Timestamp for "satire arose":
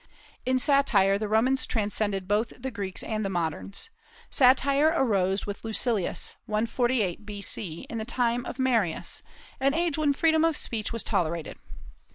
4.31-5.45